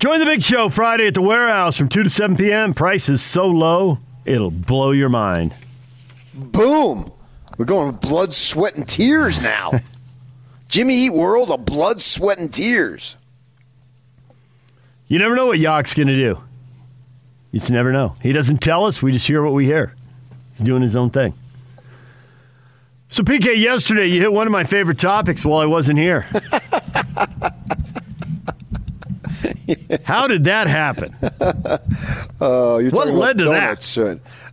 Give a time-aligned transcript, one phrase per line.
[0.00, 2.72] Join the big show Friday at the warehouse from 2 to 7 p.m.
[2.72, 5.52] Price is so low, it'll blow your mind.
[6.32, 7.12] Boom.
[7.58, 9.72] We're going blood, sweat, and tears now.
[10.70, 13.16] Jimmy Eat World of blood, sweat, and tears.
[15.06, 16.40] You never know what Yock's going to do.
[17.52, 18.16] You just never know.
[18.22, 19.02] He doesn't tell us.
[19.02, 19.94] We just hear what we hear.
[20.52, 21.34] He's doing his own thing.
[23.10, 26.26] So, PK, yesterday you hit one of my favorite topics while I wasn't here.
[30.04, 31.14] How did that happen?
[31.20, 31.78] Uh,
[32.80, 33.82] you're What led to that?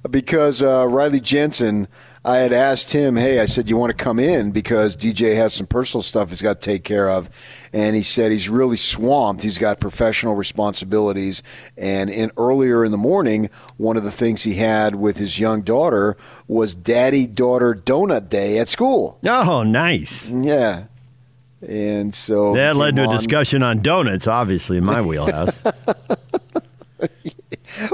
[0.10, 1.88] Because uh, Riley Jensen,
[2.24, 5.54] I had asked him, hey, I said, you want to come in because DJ has
[5.54, 7.30] some personal stuff he's got to take care of.
[7.72, 9.44] And he said he's really swamped.
[9.44, 11.42] He's got professional responsibilities.
[11.78, 15.62] And in earlier in the morning, one of the things he had with his young
[15.62, 19.20] daughter was daddy daughter donut day at school.
[19.26, 20.30] Oh, nice.
[20.30, 20.86] Yeah.
[21.66, 23.16] And so That led to a on.
[23.16, 25.64] discussion on donuts, obviously, in my wheelhouse.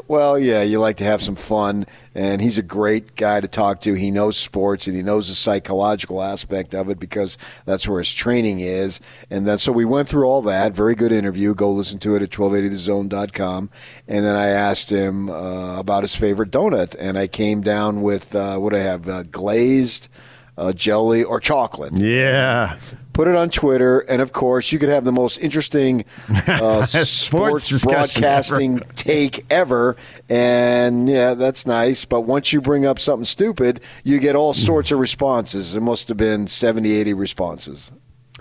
[0.08, 3.81] Well, yeah, you like to have some fun, and he's a great guy to talk
[3.81, 3.95] to.
[3.95, 8.14] He knows sports and he knows the psychological aspect of it because that's where his
[8.14, 9.02] training is.
[9.30, 10.72] And then, so we went through all that.
[10.73, 11.53] Very good interview.
[11.53, 13.70] Go listen to it at 1280thezone.com.
[14.08, 18.33] And then I asked him uh, about his favorite donut, and I came down with
[18.36, 20.08] uh, what I have uh, glazed.
[20.55, 21.94] Uh, jelly or chocolate.
[21.95, 22.77] yeah.
[23.14, 26.03] Put it on Twitter, and of course, you could have the most interesting
[26.47, 29.95] uh, sports, discussion broadcasting take ever.
[30.30, 32.05] And yeah, that's nice.
[32.05, 35.73] But once you bring up something stupid, you get all sorts of responses.
[35.73, 37.92] There must have been 70, 80 responses.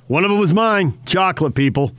[0.09, 1.93] One of them was mine, chocolate people.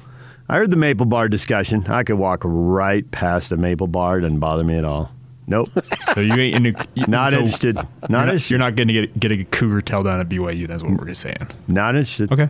[0.50, 1.86] I heard the maple bar discussion.
[1.88, 4.18] I could walk right past a maple bar.
[4.18, 5.12] it Doesn't bother me at all.
[5.48, 5.70] Nope.
[6.14, 7.76] So you ain't in a, Not so interested.
[7.76, 10.68] You're Not not, you're not going to get get a cougar tail down at BYU.
[10.68, 11.38] That's what we're saying.
[11.68, 12.32] Not interested.
[12.32, 12.50] Okay.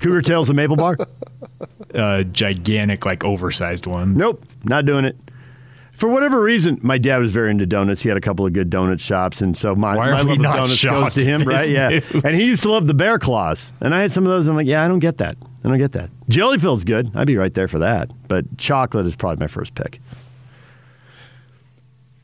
[0.00, 0.96] Cougar Tail's a maple bar?
[1.94, 4.14] Uh, gigantic, like oversized one.
[4.16, 4.46] Nope.
[4.64, 5.14] Not doing it.
[5.92, 8.00] For whatever reason, my dad was very into donuts.
[8.00, 10.28] He had a couple of good donut shops, and so my, Why are my we
[10.30, 11.70] love of not donuts goes shocked to him, at this right?
[11.70, 11.88] Yeah.
[11.90, 12.24] news?
[12.24, 14.46] And he used to love the bear claws, and I had some of those.
[14.46, 15.36] And I'm like, yeah, I don't get that.
[15.64, 16.08] I don't get that.
[16.30, 17.10] Jelly fill's good.
[17.14, 18.10] I'd be right there for that.
[18.26, 20.00] But chocolate is probably my first pick.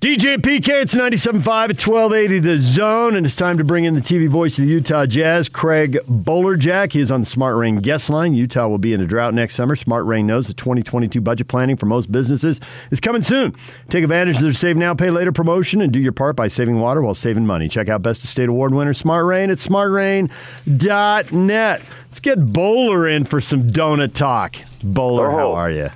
[0.01, 4.01] DJ PK, it's 97.5 at 1280 The Zone, and it's time to bring in the
[4.01, 6.93] TV voice of the Utah Jazz, Craig Bolerjack.
[6.93, 8.33] He is on the Smart Rain guest line.
[8.33, 9.75] Utah will be in a drought next summer.
[9.75, 12.61] Smart Rain knows the 2022 budget planning for most businesses
[12.93, 13.57] is coming soon.
[13.89, 16.79] Take advantage of their Save Now, Pay Later promotion and do your part by saving
[16.79, 17.69] water while saving money.
[17.69, 21.83] Check out Best of State Award winner Smart Rain at smartrain.net.
[22.07, 24.55] Let's get Bowler in for some donut talk.
[24.81, 25.37] Bowler, oh.
[25.37, 25.55] how Oh.
[25.55, 25.91] are you?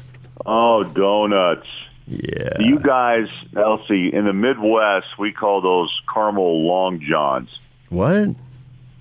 [0.44, 1.68] Oh, donuts.
[2.12, 2.58] Yeah.
[2.60, 7.48] You guys, Elsie, in the Midwest, we call those caramel long johns.
[7.88, 8.34] What?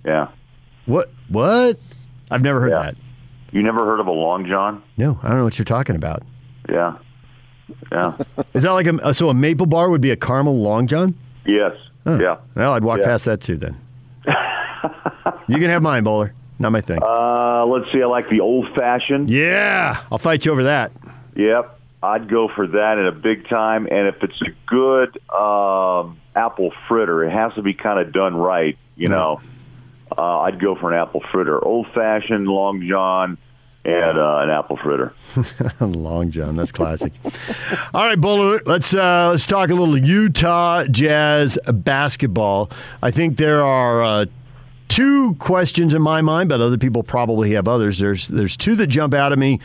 [0.06, 0.30] Yeah.
[0.86, 1.12] What?
[1.30, 1.78] What?
[2.30, 2.82] I've never heard Yeah.
[2.84, 2.96] that.
[3.52, 4.82] You never heard of a long john?
[4.98, 6.24] No, I don't know what you're talking about.
[6.70, 6.98] Yeah.
[7.92, 8.16] Yeah.
[8.54, 11.16] Is that like a so a maple bar would be a caramel long john?
[11.46, 11.74] yes.
[12.06, 12.38] Yeah.
[12.56, 13.06] Well, I'd walk Yeah.
[13.06, 13.78] past that too then.
[15.48, 16.34] you can have mine, bowler.
[16.60, 17.00] Not my thing.
[17.02, 18.02] Uh, let's see.
[18.02, 19.30] I like the old fashioned.
[19.30, 20.92] yeah, I'll fight you over that.
[21.36, 21.80] Yep.
[22.04, 23.88] I'd go for that in a big time.
[23.90, 28.36] And if it's a good um, apple fritter, it has to be kind of done
[28.36, 29.42] right, you know.
[30.18, 31.64] Uh, I'd go for an apple fritter.
[31.64, 33.38] Old fashioned, long john,
[33.86, 35.14] and uh, an apple fritter.
[35.80, 37.14] long john, that's classic.
[37.94, 38.60] All right, bowler.
[38.66, 42.72] Let's uh, let's talk a little Utah Jazz basketball.
[43.02, 44.26] I think there are.
[44.92, 48.00] Two questions in my mind, but other people probably have others.
[48.00, 49.62] There's there's two that jump out at me.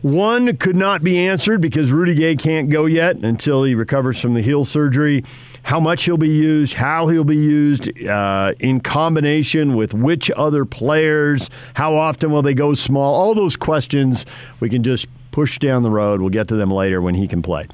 [0.00, 4.32] One could not be answered because Rudy Gay can't go yet until he recovers from
[4.32, 5.22] the heel surgery.
[5.64, 10.64] How much he'll be used, how he'll be used, uh, in combination with which other
[10.64, 13.14] players, how often will they go small?
[13.14, 14.24] All those questions
[14.60, 16.22] we can just push down the road.
[16.22, 17.66] We'll get to them later when he can play.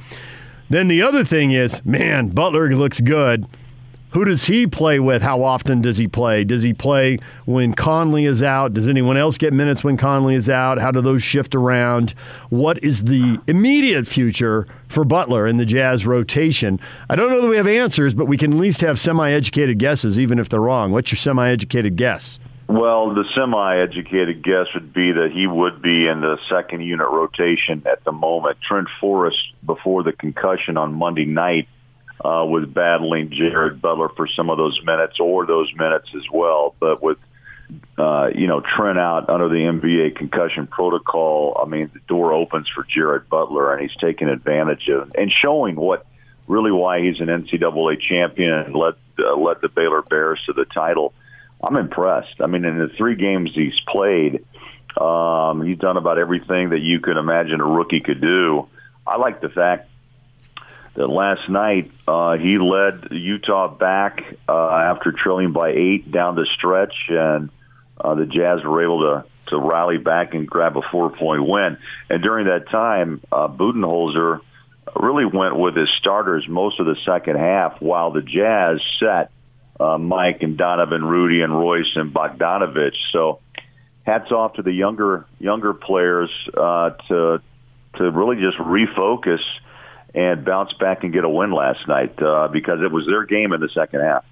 [0.69, 3.47] Then the other thing is, man, Butler looks good.
[4.11, 5.23] Who does he play with?
[5.23, 6.45] How often does he play?
[6.45, 8.73] Does he play when Conley is out?
[8.73, 10.79] Does anyone else get minutes when Conley is out?
[10.79, 12.15] How do those shift around?
[12.49, 16.81] What is the immediate future for Butler in the Jazz rotation?
[17.11, 19.79] I don't know that we have answers, but we can at least have semi educated
[19.79, 20.93] guesses, even if they're wrong.
[20.93, 22.39] What's your semi educated guess?
[22.69, 27.85] Well, the semi-educated guess would be that he would be in the second unit rotation
[27.87, 28.59] at the moment.
[28.61, 31.69] Trent Forrest, before the concussion on Monday night,
[32.25, 36.75] uh, was battling Jared Butler for some of those minutes or those minutes as well.
[36.81, 37.19] But with
[37.99, 42.69] uh, you know Trent out under the NBA concussion protocol, I mean the door opens
[42.69, 46.07] for Jared Butler, and he's taking advantage of and showing what
[46.47, 50.65] really why he's an NCAA champion and led uh, led the Baylor Bears to the
[50.65, 51.13] title.
[51.63, 52.41] I'm impressed.
[52.41, 54.45] I mean, in the three games he's played,
[54.97, 58.69] Um, he's done about everything that you can imagine a rookie could do.
[59.07, 59.91] I like the fact
[60.97, 66.95] last night uh, he led Utah back uh, after trailing by eight down the stretch,
[67.09, 67.51] and
[68.01, 71.79] uh, the Jazz were able to to rally back and grab a four point win.
[72.11, 74.41] And during that time, uh, Budenholzer
[74.95, 79.31] really went with his starters most of the second half, while the Jazz set
[79.79, 82.97] uh, Mike and Donovan, Rudy and Royce and Bogdanovich.
[83.13, 83.41] So
[84.05, 87.43] hats off to the younger younger players uh, to
[87.97, 89.41] to really just refocus
[90.17, 93.53] and bounce back and get a win last night uh, because it was their game
[93.53, 94.25] in the second half.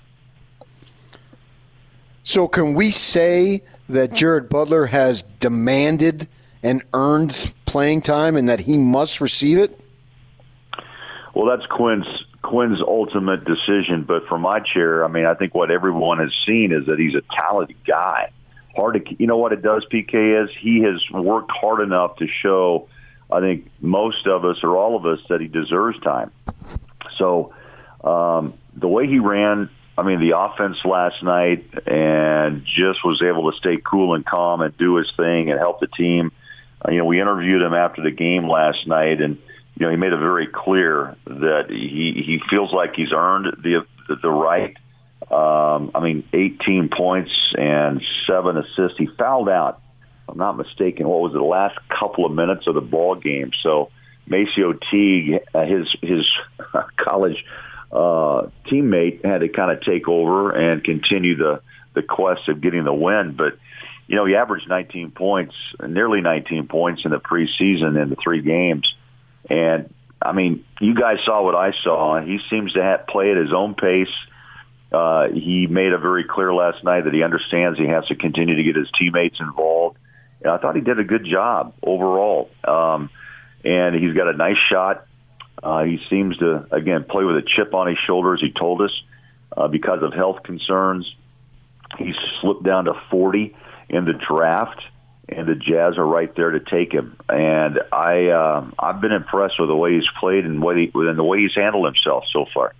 [2.22, 6.26] So, can we say that Jared Butler has demanded
[6.62, 9.78] and earned playing time, and that he must receive it?
[11.34, 12.06] Well, that's Quinn's
[12.40, 14.04] Quinn's ultimate decision.
[14.04, 17.14] But for my chair, I mean, I think what everyone has seen is that he's
[17.14, 18.30] a talented guy.
[18.74, 19.84] Hard to, you know, what it does.
[19.92, 22.88] PK is he has worked hard enough to show.
[23.30, 26.30] I think most of us or all of us that he deserves time.
[27.16, 27.54] So
[28.02, 33.50] um, the way he ran, I mean, the offense last night, and just was able
[33.50, 36.32] to stay cool and calm and do his thing and help the team.
[36.84, 39.38] Uh, you know, we interviewed him after the game last night, and
[39.76, 43.86] you know, he made it very clear that he he feels like he's earned the
[44.08, 44.76] the, right.
[45.30, 48.98] Um, I mean, 18 points and seven assists.
[48.98, 49.80] He fouled out.
[50.28, 51.08] I'm not mistaken.
[51.08, 51.38] What was it?
[51.38, 53.52] The last couple of minutes of the ball game.
[53.62, 53.90] So
[54.28, 56.26] MaCio Teague, uh, his his
[56.96, 57.44] college
[57.92, 61.60] uh, teammate, had to kind of take over and continue the
[61.94, 63.34] the quest of getting the win.
[63.36, 63.58] But
[64.06, 65.54] you know, he averaged 19 points,
[65.86, 68.92] nearly 19 points in the preseason in the three games.
[69.48, 72.20] And I mean, you guys saw what I saw.
[72.20, 74.12] He seems to have, play at his own pace.
[74.92, 78.56] Uh, he made it very clear last night that he understands he has to continue
[78.56, 79.83] to get his teammates involved.
[80.44, 82.50] I thought he did a good job overall.
[82.62, 83.10] Um,
[83.64, 85.06] and he's got a nice shot.
[85.62, 88.82] Uh, he seems to again play with a chip on his shoulder, as he told
[88.82, 89.02] us,
[89.56, 91.14] uh, because of health concerns.
[91.98, 93.56] He slipped down to 40
[93.88, 94.82] in the draft
[95.28, 97.16] and the Jazz are right there to take him.
[97.28, 101.18] And I uh, I've been impressed with the way he's played and what he and
[101.18, 102.74] the way he's handled himself so far.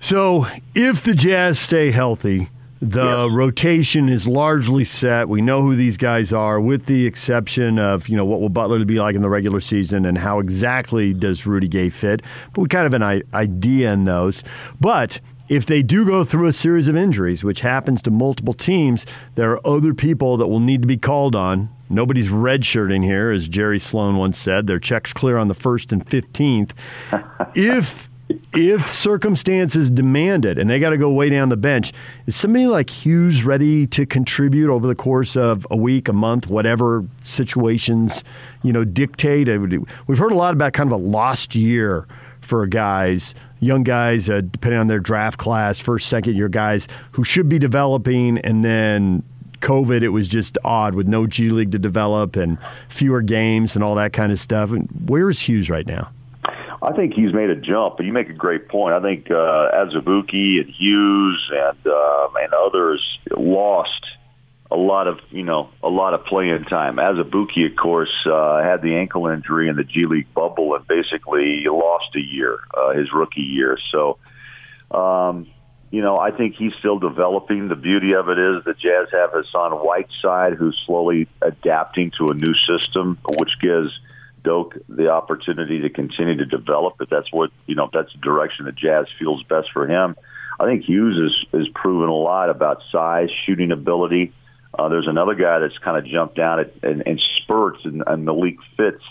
[0.00, 2.50] So, if the Jazz stay healthy,
[2.90, 3.32] the yes.
[3.32, 5.28] rotation is largely set.
[5.28, 8.84] We know who these guys are, with the exception of you know what will Butler
[8.84, 12.22] be like in the regular season and how exactly does Rudy Gay fit.
[12.52, 14.44] But we kind of have an idea in those.
[14.80, 19.06] But if they do go through a series of injuries, which happens to multiple teams,
[19.34, 21.68] there are other people that will need to be called on.
[21.88, 24.66] Nobody's redshirting here, as Jerry Sloan once said.
[24.66, 26.74] Their checks clear on the first and fifteenth.
[27.54, 28.08] if
[28.52, 31.92] if circumstances demand it and they got to go way down the bench,
[32.26, 36.48] is somebody like Hughes ready to contribute over the course of a week, a month,
[36.48, 38.24] whatever situations
[38.62, 39.48] you know dictate?
[40.06, 42.06] We've heard a lot about kind of a lost year
[42.40, 47.24] for guys young guys, uh, depending on their draft class, first, second year guys who
[47.24, 49.22] should be developing, and then
[49.60, 52.58] COVID, it was just odd with no G League to develop and
[52.88, 54.70] fewer games and all that kind of stuff.
[54.70, 56.10] And Where is Hughes right now?
[56.86, 58.94] I think he's made a jump, but you make a great point.
[58.94, 64.06] I think uh, Azubuike and Hughes and uh, and others lost
[64.70, 66.96] a lot of you know a lot of playing time.
[66.96, 71.64] Azubuike, of course, uh, had the ankle injury in the G League bubble and basically
[71.64, 73.78] lost a year, uh, his rookie year.
[73.90, 74.18] So,
[74.92, 75.48] um,
[75.90, 77.66] you know, I think he's still developing.
[77.66, 82.34] The beauty of it is the Jazz have Hassan Whiteside, who's slowly adapting to a
[82.34, 83.98] new system, which gives
[84.46, 86.94] Doak the opportunity to continue to develop.
[87.00, 90.16] If that's what you know, if that's the direction the Jazz feels best for him.
[90.58, 94.32] I think Hughes has, has proven a lot about size, shooting ability
[94.78, 98.24] uh, there's another guy that's kind of jumped down at, in, in spurts, and, and
[98.24, 99.04] Malik Fitts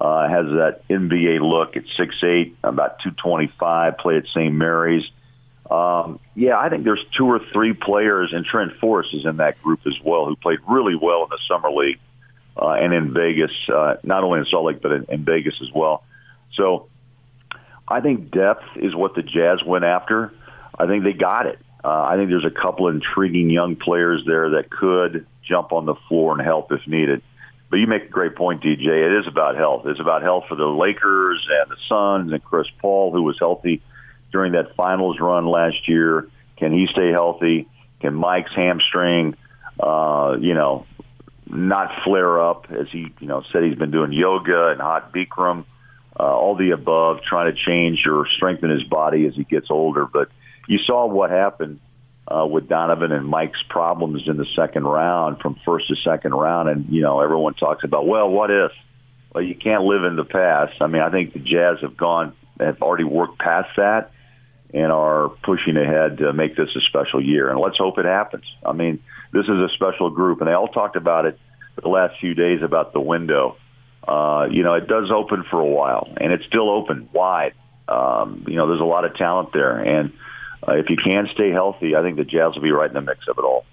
[0.00, 4.52] uh, has that NBA look at 6'8", about 225, played at St.
[4.52, 5.08] Mary's.
[5.70, 9.62] Um, yeah, I think there's two or three players, and Trent Forrest is in that
[9.62, 12.00] group as well, who played really well in the summer league
[12.56, 16.04] and in Vegas, uh, not only in Salt Lake but in, in Vegas as well.
[16.54, 16.88] So
[17.86, 20.32] I think depth is what the Jazz went after.
[20.78, 21.58] I think they got it.
[21.84, 25.94] Uh, I think there's a couple intriguing young players there that could jump on the
[26.08, 27.22] floor and help if needed.
[27.68, 28.86] But you make a great point, DJ.
[28.86, 29.86] It is about health.
[29.86, 33.82] It's about health for the Lakers and the Suns and Chris Paul, who was healthy
[34.32, 36.28] during that finals run last year.
[36.56, 37.68] Can he stay healthy?
[38.00, 39.36] Can Mike's hamstring,
[39.78, 40.86] uh, you know,
[41.46, 45.64] not flare up as he, you know, said he's been doing yoga and hot Bikram,
[46.18, 50.06] uh, all the above, trying to change or strengthen his body as he gets older.
[50.06, 50.28] But
[50.68, 51.80] you saw what happened
[52.26, 56.68] uh, with Donovan and Mike's problems in the second round, from first to second round,
[56.68, 58.72] and you know everyone talks about, well, what if?
[59.34, 60.80] Well, you can't live in the past.
[60.80, 64.12] I mean, I think the Jazz have gone, have already worked past that,
[64.74, 67.48] and are pushing ahead to make this a special year.
[67.48, 68.44] And let's hope it happens.
[68.66, 69.02] I mean,
[69.32, 71.38] this is a special group, and they all talked about it
[71.80, 73.56] the last few days about the window.
[74.06, 77.54] Uh, you know, it does open for a while, and it's still open wide.
[77.88, 80.12] Um, you know, there's a lot of talent there, and
[80.66, 83.00] uh, if you can stay healthy, I think the Jazz will be right in the
[83.00, 83.64] mix of it all.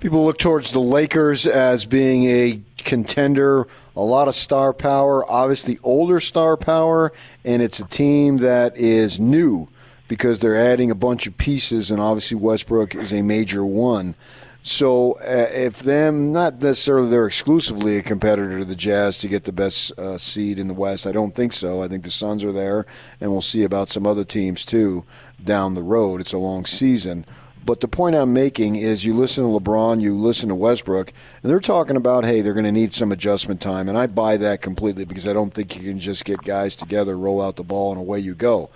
[0.00, 5.78] People look towards the Lakers as being a contender, a lot of star power, obviously
[5.82, 7.12] older star power,
[7.44, 9.68] and it's a team that is new
[10.08, 14.14] because they're adding a bunch of pieces, and obviously Westbrook is a major one.
[14.64, 19.44] So uh, if them, not necessarily they're exclusively a competitor to the Jazz to get
[19.44, 21.82] the best uh, seed in the West, I don't think so.
[21.82, 22.86] I think the Suns are there,
[23.20, 25.04] and we'll see about some other teams too
[25.42, 26.20] down the road.
[26.20, 27.26] It's a long season.
[27.64, 31.50] But the point I'm making is you listen to LeBron, you listen to Westbrook, and
[31.50, 33.88] they're talking about, hey, they're going to need some adjustment time.
[33.88, 37.16] And I buy that completely because I don't think you can just get guys together,
[37.16, 38.70] roll out the ball, and away you go.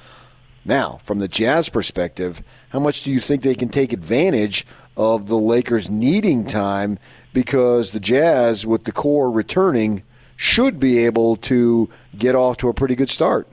[0.65, 4.67] Now, from the Jazz perspective, how much do you think they can take advantage
[4.97, 6.99] of the Lakers needing time
[7.33, 10.03] because the Jazz, with the core returning,
[10.37, 13.49] should be able to get off to a pretty good start?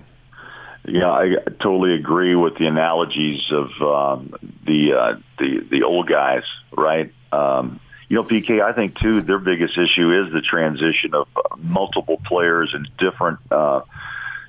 [0.86, 4.34] Yeah, I totally agree with the analogies of um,
[4.66, 7.14] the uh, the the old guys, right?
[7.32, 7.80] Um,
[8.10, 11.28] you know, PK, I think too their biggest issue is the transition of
[11.58, 13.82] multiple players and different uh,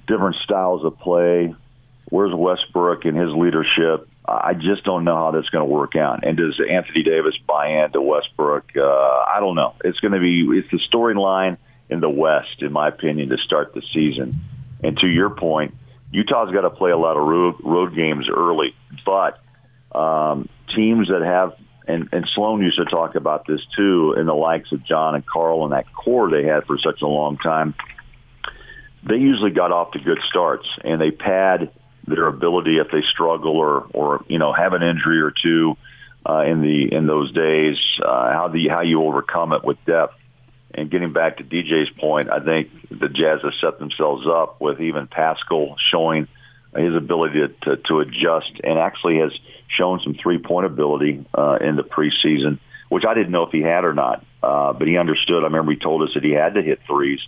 [0.07, 1.55] different styles of play
[2.15, 4.09] Where's Westbrook and his leadership?
[4.27, 6.25] I just don't know how that's going to work out.
[6.25, 8.71] And does Anthony Davis buy into Westbrook?
[8.77, 9.75] Uh, I don't know.
[9.85, 11.59] It's going to be it's the storyline
[11.91, 14.37] in the West, in my opinion, to start the season.
[14.83, 15.75] And to your point,
[16.11, 19.41] Utah's got to play a lot of road, road games early, but
[19.95, 21.55] um, teams that have
[21.87, 25.27] and, and Sloan used to talk about this too, in the likes of John and
[25.27, 27.75] Karl and that core they had for such a long time.
[29.07, 31.71] They usually got off to good starts, and they pad
[32.07, 35.77] their ability if they struggle or or you know have an injury or two
[36.27, 40.15] uh, in the in those days, uh, how the how you overcome it with depth.
[40.77, 44.81] And getting back to DJ's point, I think the Jazz have set themselves up with
[44.81, 46.27] even Paschall showing
[46.77, 49.33] his ability to, to, adjust and actually has
[49.69, 53.63] shown some three point ability uh, in the preseason, which I didn't know if he
[53.63, 54.25] had or not.
[54.43, 55.43] Uh, but he understood.
[55.43, 57.21] I remember he told us that he had to hit threes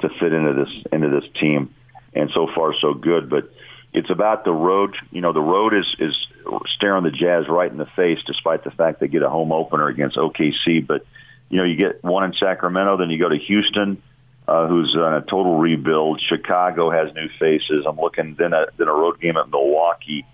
[0.00, 1.74] to fit into this into this team,
[2.12, 3.30] and so far so good.
[3.30, 3.50] But
[3.92, 4.96] it's about the road.
[5.10, 6.26] You know, the road is is
[6.74, 9.88] staring the Jazz right in the face, despite the fact they get a home opener
[9.88, 10.86] against OKC.
[10.86, 11.06] But
[11.48, 14.02] you know, you get one in Sacramento, then you go to Houston,
[14.48, 16.20] uh, who's on a total rebuild.
[16.20, 17.84] Chicago has new faces.
[17.86, 20.26] I'm looking then a then a road game at Milwaukee.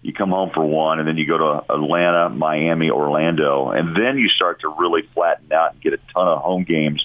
[0.00, 4.16] You come home for one, and then you go to Atlanta, Miami, Orlando, and then
[4.16, 7.04] you start to really flatten out and get a ton of home games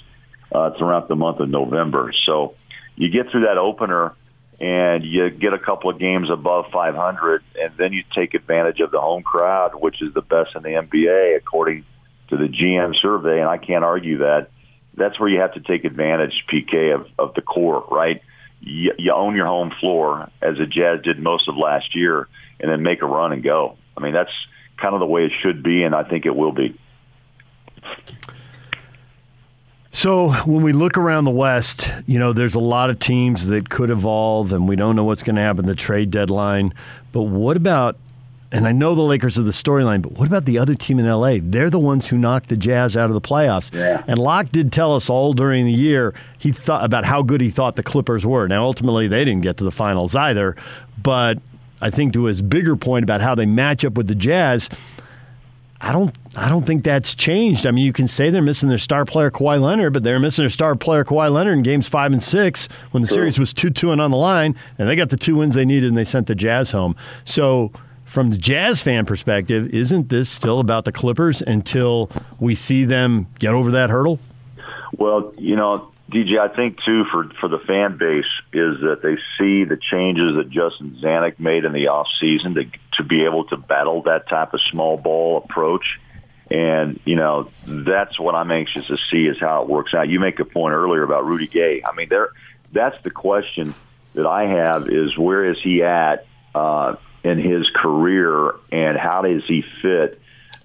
[0.52, 2.12] uh, throughout the month of November.
[2.24, 2.54] So
[2.94, 4.14] you get through that opener
[4.60, 8.92] and you get a couple of games above 500, and then you take advantage of
[8.92, 11.84] the home crowd, which is the best in the NBA according
[12.28, 14.48] to the GM survey, and I can't argue that.
[14.96, 18.22] That's where you have to take advantage, PK, of, of the core, right?
[18.60, 22.28] You, you own your home floor, as the Jazz did most of last year,
[22.60, 23.76] and then make a run and go.
[23.96, 24.32] I mean, that's
[24.76, 26.78] kind of the way it should be, and I think it will be.
[29.92, 33.70] So when we look around the West, you know, there's a lot of teams that
[33.70, 36.74] could evolve, and we don't know what's going to happen the trade deadline.
[37.12, 37.96] But what about?
[38.54, 41.08] And I know the Lakers are the storyline, but what about the other team in
[41.08, 41.38] LA?
[41.42, 43.74] They're the ones who knocked the Jazz out of the playoffs.
[43.74, 44.04] Yeah.
[44.06, 47.50] And Locke did tell us all during the year he thought about how good he
[47.50, 48.46] thought the Clippers were.
[48.46, 50.54] Now ultimately they didn't get to the finals either,
[51.02, 51.40] but
[51.80, 54.70] I think to his bigger point about how they match up with the Jazz,
[55.80, 57.66] I don't I don't think that's changed.
[57.66, 60.44] I mean, you can say they're missing their star player Kawhi Leonard, but they're missing
[60.44, 63.70] their star player Kawhi Leonard in games five and six when the series was two
[63.70, 66.04] two and on the line, and they got the two wins they needed and they
[66.04, 66.94] sent the Jazz home.
[67.24, 67.72] So
[68.14, 73.26] from the Jazz fan perspective, isn't this still about the Clippers until we see them
[73.40, 74.20] get over that hurdle?
[74.96, 79.16] Well, you know, DJ, I think too for for the fan base is that they
[79.36, 83.44] see the changes that Justin Zanik made in the off season to to be able
[83.46, 85.98] to battle that type of small ball approach,
[86.48, 90.08] and you know that's what I'm anxious to see is how it works out.
[90.08, 91.82] You make a point earlier about Rudy Gay.
[91.84, 92.28] I mean, there
[92.70, 93.74] that's the question
[94.14, 99.44] that I have is where is he at uh, in his career and how does
[99.46, 100.20] he fit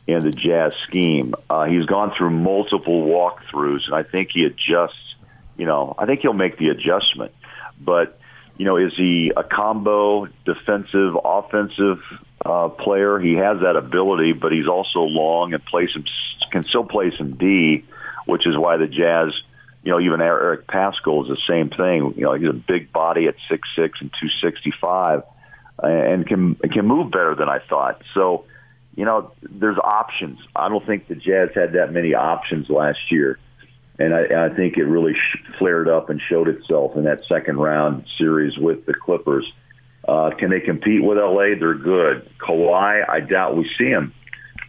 [0.05, 1.33] in the Jazz scheme?
[1.49, 5.15] Uh, he's gone through multiple walkthroughs, and I think he adjusts
[5.59, 7.33] you know, I think he'll make the adjustment.
[7.79, 8.17] But,
[8.57, 12.01] you know, is he a combo defensive, offensive
[12.43, 13.19] uh, player.
[13.19, 15.95] He has that ability, but he's also long and plays
[16.49, 17.83] can still play some D,
[18.25, 19.33] which is why the Jazz,
[19.83, 22.13] you know, even Eric Paschall is the same thing.
[22.15, 25.23] You know, he's a big body at six six and two sixty five,
[25.83, 28.01] and can can move better than I thought.
[28.13, 28.45] So,
[28.95, 30.39] you know, there's options.
[30.55, 33.39] I don't think the Jazz had that many options last year.
[33.98, 35.15] And I, I think it really
[35.57, 39.51] flared up and showed itself in that second round series with the Clippers.
[40.07, 41.55] Uh, can they compete with LA?
[41.59, 42.29] They're good.
[42.39, 44.13] Kawhi, I doubt we see him.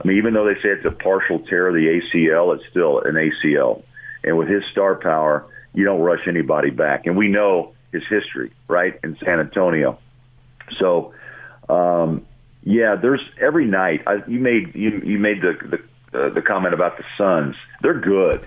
[0.03, 3.01] I mean, even though they say it's a partial tear of the ACL, it's still
[3.01, 3.83] an ACL.
[4.25, 7.07] And with his star power, you don't rush anybody back.
[7.07, 9.99] And we know his history, right, in San Antonio.
[10.79, 11.15] So,
[11.69, 12.27] um,
[12.63, 14.03] yeah, there's every night.
[14.07, 15.81] I, you made you, you made the
[16.13, 17.57] the, uh, the comment about the Suns.
[17.83, 18.45] They're good.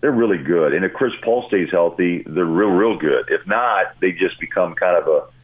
[0.00, 0.74] They're really good.
[0.74, 3.26] And if Chris Paul stays healthy, they're real, real good.
[3.28, 5.34] If not, they just become kind of a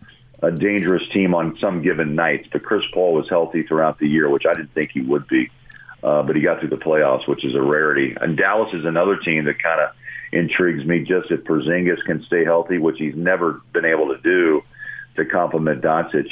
[0.42, 2.48] a dangerous team on some given nights.
[2.50, 5.50] But Chris Paul was healthy throughout the year, which I didn't think he would be.
[6.02, 8.16] Uh, but he got through the playoffs, which is a rarity.
[8.18, 9.90] And Dallas is another team that kind of
[10.32, 11.00] intrigues me.
[11.00, 14.62] Just if Porzingis can stay healthy, which he's never been able to do,
[15.16, 16.30] to complement Doncic,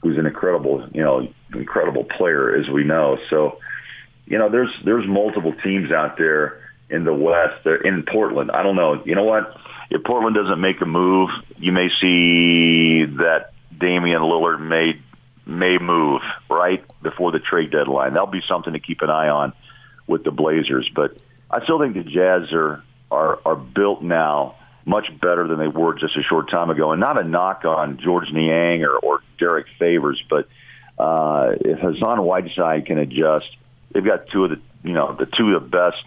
[0.00, 3.18] who's an incredible, you know, incredible player as we know.
[3.30, 3.58] So,
[4.26, 7.64] you know, there's there's multiple teams out there in the West.
[7.64, 8.50] They're in Portland.
[8.50, 9.02] I don't know.
[9.04, 9.56] You know what?
[9.90, 15.00] if Portland doesn't make a move, you may see that Damian Lillard may
[15.48, 18.14] may move right before the trade deadline.
[18.14, 19.52] That'll be something to keep an eye on
[20.06, 20.90] with the Blazers.
[20.92, 21.16] But
[21.48, 24.56] I still think the Jazz are are are built now
[24.86, 26.92] much better than they were just a short time ago.
[26.92, 30.48] And not a knock on Georges Niang or, or Derrick Favors, but
[30.98, 33.48] uh, if Hassan Whiteside can adjust,
[33.92, 36.02] they've got two of the you know the two of the best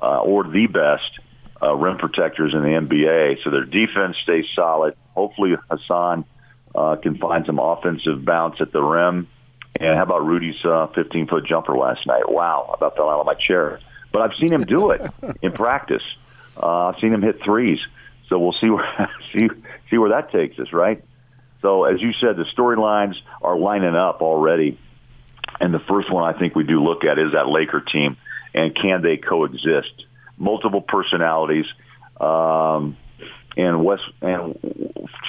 [0.00, 1.18] uh, or the best
[1.62, 3.42] uh, rim protectors in the NBA.
[3.42, 4.94] So their defense stays solid.
[5.14, 6.24] Hopefully Hassan
[6.74, 9.28] uh, can find some offensive bounce at the rim.
[9.78, 12.30] And how about Rudy's uh, 15 foot jumper last night?
[12.30, 13.80] Wow, I about fell out of my chair.
[14.12, 15.02] But I've seen him do it
[15.42, 16.02] in practice.
[16.60, 17.80] Uh, I've seen him hit threes.
[18.30, 19.48] So we'll see where see
[19.90, 21.04] see where that takes us, right?
[21.60, 24.78] So as you said, the storylines are lining up already.
[25.60, 28.16] And the first one I think we do look at is that Laker team,
[28.54, 30.06] and can they coexist?
[30.40, 31.66] multiple personalities.
[32.18, 32.96] Um,
[33.56, 34.58] and West and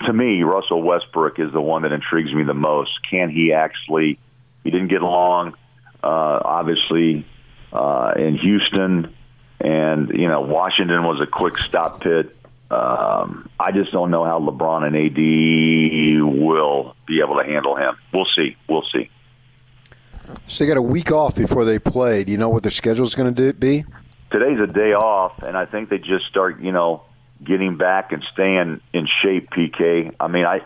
[0.06, 2.92] to me, Russell Westbrook is the one that intrigues me the most.
[3.10, 4.18] Can he actually?
[4.64, 5.56] He didn't get along,
[6.04, 7.26] uh, obviously,
[7.74, 9.14] uh, in Houston,
[9.60, 12.36] and you know Washington was a quick stop pit.
[12.72, 17.96] Um, I just don't know how LeBron and AD will be able to handle him.
[18.14, 18.56] We'll see.
[18.70, 19.10] We'll see.
[20.48, 22.24] So they got a week off before they play.
[22.24, 23.84] Do you know what their schedule is going to be?
[24.32, 27.04] today's a day off, and I think they just start, you know,
[27.44, 29.50] getting back and staying in shape.
[29.52, 30.16] PK.
[30.20, 30.62] I mean, I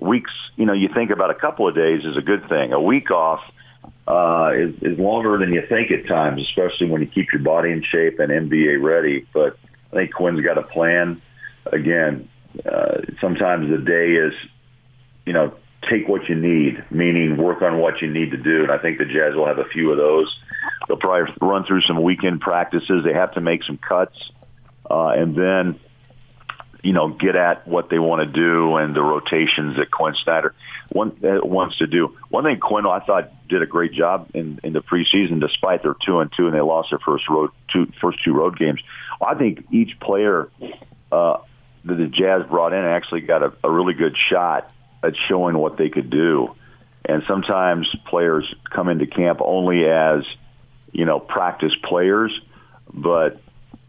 [0.00, 0.32] weeks.
[0.56, 2.72] You know, you think about a couple of days is a good thing.
[2.72, 3.42] A week off
[4.06, 7.72] uh, is, is longer than you think at times, especially when you keep your body
[7.72, 9.26] in shape and NBA ready.
[9.32, 9.58] But
[9.92, 11.20] I think Quinn's got a plan.
[11.72, 12.28] Again,
[12.64, 14.34] uh, sometimes the day is,
[15.26, 18.62] you know, take what you need, meaning work on what you need to do.
[18.62, 20.38] And I think the Jazz will have a few of those.
[20.86, 23.04] They'll probably run through some weekend practices.
[23.04, 24.30] They have to make some cuts,
[24.90, 25.78] uh, and then
[26.82, 30.54] you know get at what they want to do and the rotations that Quinn Snyder
[30.94, 31.08] uh,
[31.42, 32.16] wants to do.
[32.28, 35.94] One thing Quinn I thought did a great job in in the preseason, despite their
[35.94, 38.80] two and two and they lost their first road two first two road games.
[39.20, 40.48] I think each player
[41.10, 41.38] uh,
[41.84, 45.76] that the Jazz brought in actually got a, a really good shot at showing what
[45.76, 46.54] they could do.
[47.04, 50.24] And sometimes players come into camp only as,
[50.92, 52.38] you know, practice players,
[52.92, 53.40] but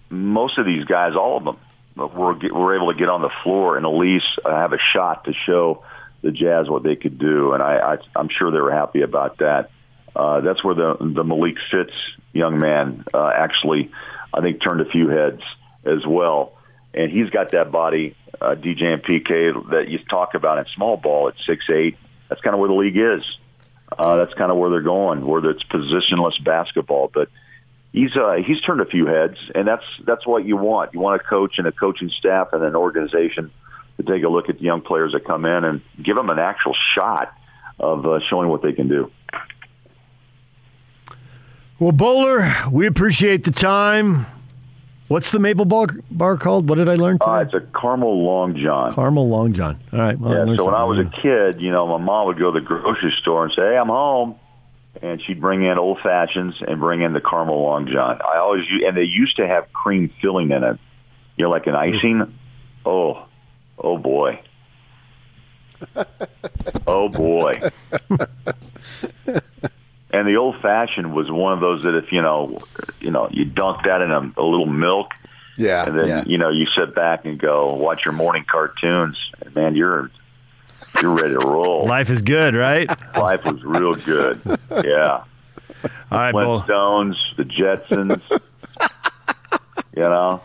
[0.10, 1.58] most of these guys, all of them,
[1.96, 5.34] were were able to get on the floor and at least have a shot to
[5.34, 5.84] show
[6.22, 9.38] the Jazz what they could do, and I, I I'm sure they were happy about
[9.40, 9.72] that.
[10.16, 13.92] Uh, that's where the the Malik Fitts young man uh, actually,
[14.34, 15.42] I think, turned a few heads
[15.86, 16.54] as well
[16.94, 20.98] and he's got that body, uh, DJ and PK that you talk about in small
[20.98, 21.98] ball at six eight.
[22.28, 23.24] That's kind of where the league is.
[23.98, 27.10] Uh, that's kind of where they're going, where it's positionless basketball.
[27.14, 27.30] But
[27.92, 30.94] he's uh, he's turned a few heads, and that's that's what you want.
[30.94, 33.52] You want a coach and a coaching staff and an organization
[33.98, 36.40] to take a look at the young players that come in and give them an
[36.40, 37.34] actual shot
[37.80, 39.12] of uh, showing what they can do.
[41.80, 44.26] Well, Bowler, we appreciate the time.
[45.10, 46.70] What's the maple bar, bar called?
[46.70, 47.32] What did I learn today?
[47.32, 48.94] Uh, it's a caramel long john.
[48.94, 49.80] Caramel long john.
[49.92, 50.18] All right.
[50.18, 50.56] Well, yeah.
[50.56, 53.12] So when I was a kid, you know, my mom would go to the grocery
[53.20, 54.36] store and say, "Hey, I'm home,"
[55.02, 58.22] and she'd bring in old fashions and bring in the caramel long john.
[58.22, 60.80] I always and they used to have cream filling in it.
[61.38, 62.38] You know, like an icing.
[62.86, 63.26] Oh,
[63.80, 64.42] oh boy.
[66.86, 67.72] oh boy.
[70.12, 72.60] and the old fashioned was one of those that if you know,
[73.00, 75.12] you know, you dunk that in a, a little milk,
[75.58, 76.24] Yeah, and then yeah.
[76.26, 80.10] you know you sit back and go watch your morning cartoons, and man, you're
[81.02, 81.86] you're ready to roll.
[81.86, 82.90] Life is good, right?
[83.18, 84.42] Life was real good.
[84.84, 85.24] Yeah.
[86.12, 86.62] All right, Bull.
[86.62, 88.22] Flintstones, the Jetsons.
[89.96, 90.42] you know.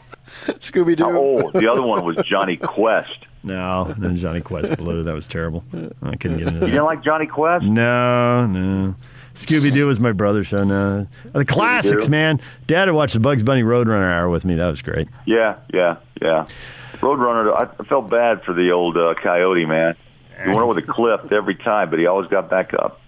[0.47, 1.05] Scooby Doo.
[1.07, 3.19] Oh, the other one was Jonny Quest.
[3.43, 5.03] No, then Jonny Quest Blue.
[5.03, 5.65] That was terrible.
[6.03, 6.67] I couldn't get into You that.
[6.67, 7.65] didn't like Jonny Quest?
[7.65, 8.95] No, no.
[9.35, 10.63] Scooby Doo was my brother's show.
[10.65, 12.41] No, the classics, man.
[12.67, 14.55] Dad would watch the Bugs Bunny Roadrunner hour with me.
[14.55, 15.09] That was great.
[15.27, 16.47] Yeah, yeah, yeah.
[16.95, 17.53] Roadrunner.
[17.53, 19.97] I felt bad for the old uh, Coyote man.
[20.43, 23.01] He went over the cliff every time, but he always got back up.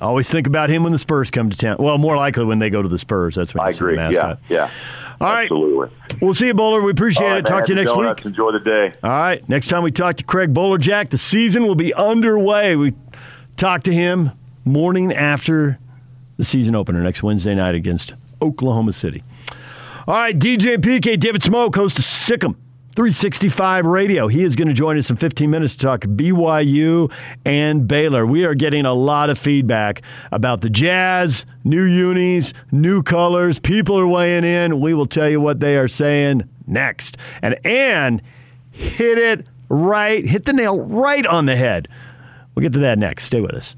[0.00, 1.76] I always think about him when the Spurs come to town.
[1.78, 3.36] Well, more likely when they go to the Spurs.
[3.36, 3.96] That's when I you see agree.
[3.96, 4.38] Yeah, mascot.
[4.48, 4.70] yeah.
[5.20, 5.42] All right.
[5.44, 5.96] Absolutely.
[6.20, 6.82] We'll see you, Bowler.
[6.82, 7.46] We appreciate right, it.
[7.46, 8.22] Talk to you next Donuts.
[8.22, 8.26] week.
[8.26, 8.92] Enjoy the day.
[9.02, 9.48] All right.
[9.48, 12.76] Next time we talk to Craig Bolerjack, the season will be underway.
[12.76, 12.94] We
[13.56, 14.32] talk to him
[14.64, 15.78] morning after
[16.36, 19.22] the season opener next Wednesday night against Oklahoma City.
[20.06, 22.56] All right, DJ PK, David Smoke, host of Sick'em
[22.94, 24.28] 365 Radio.
[24.28, 27.10] He is going to join us in 15 minutes to talk BYU
[27.44, 28.24] and Baylor.
[28.24, 33.58] We are getting a lot of feedback about the Jazz, new unis, new colors.
[33.58, 34.80] People are weighing in.
[34.80, 37.16] We will tell you what they are saying next.
[37.42, 38.22] And and
[38.70, 41.88] hit it right, hit the nail right on the head.
[42.54, 43.24] We'll get to that next.
[43.24, 43.74] Stay with us.